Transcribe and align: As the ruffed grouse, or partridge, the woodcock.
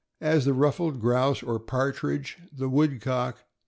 As 0.19 0.45
the 0.45 0.53
ruffed 0.55 0.99
grouse, 0.99 1.43
or 1.43 1.59
partridge, 1.59 2.39
the 2.51 2.69
woodcock. 2.69 3.37